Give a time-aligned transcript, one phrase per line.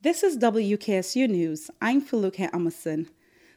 [0.00, 1.72] This is WKSU News.
[1.82, 3.08] I'm Feluke Emerson.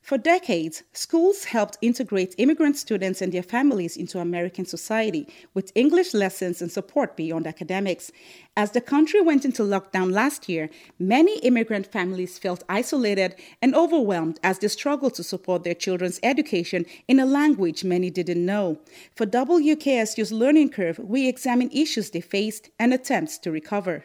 [0.00, 6.14] For decades, schools helped integrate immigrant students and their families into American society with English
[6.14, 8.12] lessons and support beyond academics.
[8.56, 10.70] As the country went into lockdown last year,
[11.00, 16.86] many immigrant families felt isolated and overwhelmed as they struggled to support their children's education
[17.08, 18.78] in a language many didn't know.
[19.16, 24.04] For WKSU's Learning Curve, we examine issues they faced and attempts to recover.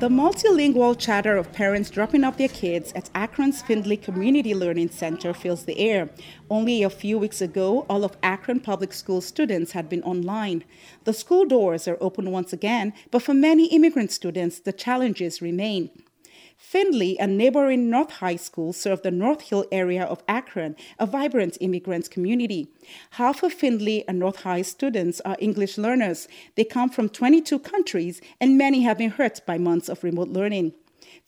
[0.00, 5.34] The multilingual chatter of parents dropping off their kids at Akron's Findlay Community Learning Center
[5.34, 6.08] fills the air.
[6.48, 10.64] Only a few weeks ago, all of Akron Public School students had been online.
[11.04, 15.90] The school doors are open once again, but for many immigrant students, the challenges remain.
[16.62, 21.56] Findlay, a neighboring North High School, serve the North Hill area of Akron, a vibrant
[21.58, 22.68] immigrant community.
[23.12, 26.28] Half of Findlay and North High students are English learners.
[26.56, 30.74] They come from 22 countries, and many have been hurt by months of remote learning.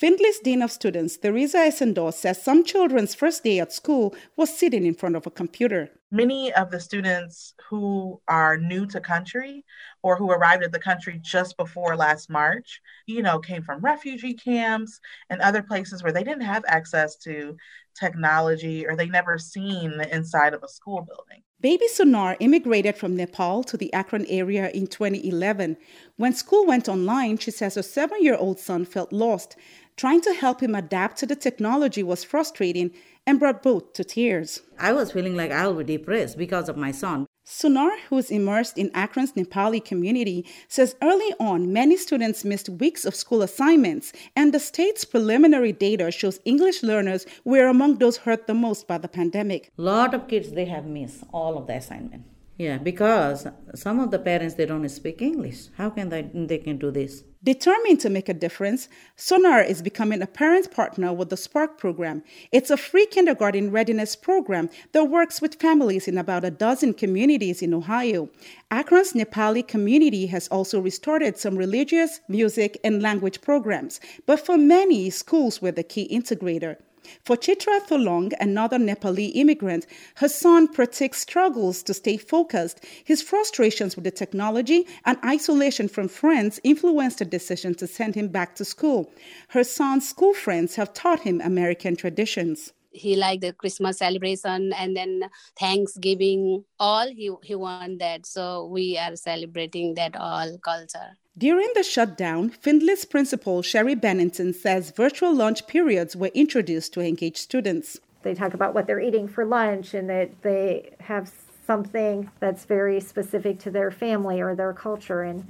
[0.00, 4.84] Findlay's Dean of Students, Theresa Essendor, says some children's first day at school was sitting
[4.84, 5.90] in front of a computer.
[6.10, 9.64] Many of the students who are new to country
[10.02, 14.34] or who arrived at the country just before last March, you know, came from refugee
[14.34, 17.56] camps and other places where they didn't have access to
[17.98, 21.42] technology or they never seen the inside of a school building.
[21.60, 25.76] Baby Sunar immigrated from Nepal to the Akron area in 2011.
[26.16, 29.56] When school went online, she says her seven year old son felt lost.
[29.96, 32.92] Trying to help him adapt to the technology was frustrating
[33.26, 34.62] and brought both to tears.
[34.78, 37.26] I was feeling like I be depressed because of my son.
[37.48, 43.06] Sunar, who is immersed in Akron's Nepali community, says early on many students missed weeks
[43.06, 48.46] of school assignments, and the state's preliminary data shows English learners were among those hurt
[48.46, 49.72] the most by the pandemic.
[49.78, 52.26] A lot of kids they have missed all of the assignment.
[52.58, 55.68] Yeah, because some of the parents they don't speak English.
[55.76, 57.22] How can they they can do this?
[57.44, 62.24] Determined to make a difference, Sunar is becoming a parent partner with the Spark program.
[62.50, 67.62] It's a free kindergarten readiness program that works with families in about a dozen communities
[67.62, 68.28] in Ohio.
[68.72, 75.10] Akron's Nepali community has also restarted some religious, music, and language programs, but for many,
[75.10, 76.76] schools were the key integrator.
[77.24, 79.86] For Chitra Tholong, another Nepali immigrant,
[80.16, 82.84] her son Pratik struggles to stay focused.
[83.04, 88.28] His frustrations with the technology and isolation from friends influenced her decision to send him
[88.28, 89.10] back to school.
[89.48, 94.96] Her son's school friends have taught him American traditions he liked the christmas celebration and
[94.96, 95.28] then
[95.58, 101.84] thanksgiving all he he want that so we are celebrating that all culture during the
[101.84, 108.00] shutdown, Findlay's principal, Sherry Bennington, says virtual lunch periods were introduced to engage students.
[108.24, 111.30] They talk about what they're eating for lunch and that they have
[111.64, 115.22] something that's very specific to their family or their culture.
[115.22, 115.46] And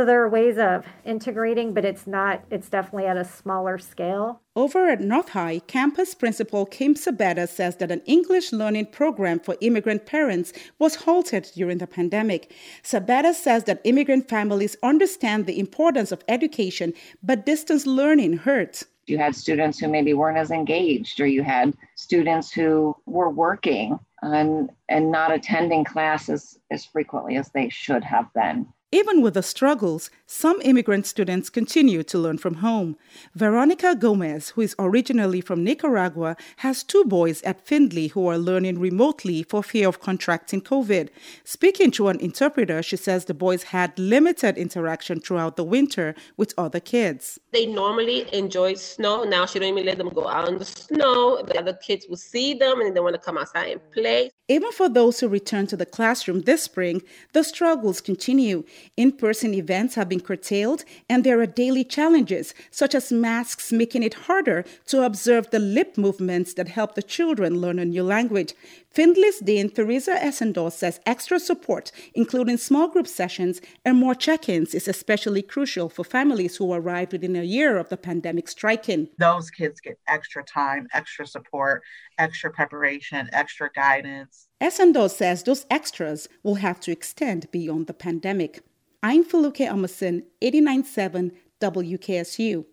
[0.00, 4.40] so there are ways of integrating, but it's not, it's definitely at a smaller scale.
[4.56, 9.58] Over at North High, campus principal Kim Sabetta says that an English learning program for
[9.60, 12.50] immigrant parents was halted during the pandemic.
[12.82, 18.86] Sabetta says that immigrant families understand the importance of education, but distance learning hurts.
[19.06, 23.98] You had students who maybe weren't as engaged, or you had students who were working
[24.22, 28.66] and, and not attending classes as frequently as they should have been.
[28.92, 32.96] Even with the struggles, some immigrant students continue to learn from home.
[33.36, 38.80] Veronica Gomez, who is originally from Nicaragua, has two boys at Findlay who are learning
[38.80, 41.08] remotely for fear of contracting COVID.
[41.44, 46.52] Speaking to an interpreter, she says the boys had limited interaction throughout the winter with
[46.58, 47.38] other kids.
[47.52, 49.22] They normally enjoy snow.
[49.22, 51.42] Now she don't even let them go out in the snow.
[51.46, 54.32] The other kids will see them and they want to come outside and play.
[54.48, 57.02] Even for those who return to the classroom this spring,
[57.34, 58.64] the struggles continue.
[58.96, 64.02] In person events have been curtailed, and there are daily challenges, such as masks making
[64.02, 68.54] it harder to observe the lip movements that help the children learn a new language.
[68.92, 74.74] Findlay's Dean Theresa Essendor says extra support, including small group sessions and more check ins,
[74.74, 79.08] is especially crucial for families who arrived within a year of the pandemic striking.
[79.18, 81.82] Those kids get extra time, extra support,
[82.18, 84.48] extra preparation, extra guidance.
[84.60, 88.60] Essendor says those extras will have to extend beyond the pandemic.
[89.02, 92.66] I'm Feluke Emerson, 897 WKSU.